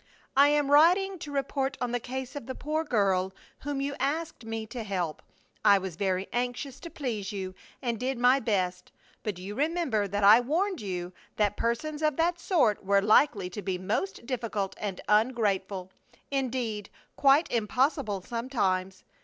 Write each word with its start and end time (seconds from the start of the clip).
I 0.35 0.47
am 0.47 0.71
writing 0.71 1.19
to 1.19 1.31
report 1.31 1.77
on 1.79 1.91
the 1.91 1.99
case 1.99 2.35
of 2.35 2.47
the 2.47 2.55
poor 2.55 2.83
girl 2.83 3.33
whom 3.59 3.79
you 3.81 3.93
asked 3.99 4.43
me 4.43 4.65
to 4.65 4.81
help. 4.81 5.21
I 5.63 5.77
was 5.77 5.95
very 5.95 6.27
anxious 6.33 6.79
to 6.79 6.89
please 6.89 7.31
you 7.31 7.53
and 7.83 7.99
did 7.99 8.17
my 8.17 8.39
best; 8.39 8.91
but 9.21 9.37
you 9.37 9.53
remember 9.53 10.07
that 10.07 10.23
I 10.23 10.39
warned 10.39 10.81
you 10.81 11.13
that 11.35 11.55
persons 11.55 12.01
of 12.01 12.17
that 12.17 12.39
sort 12.39 12.83
were 12.83 13.03
likely 13.03 13.47
to 13.51 13.61
be 13.61 13.77
most 13.77 14.25
difficult 14.25 14.73
and 14.79 15.01
ungrateful 15.07 15.91
indeed, 16.31 16.89
quite 17.15 17.51
impossible 17.51 18.21
sometimes. 18.23 19.03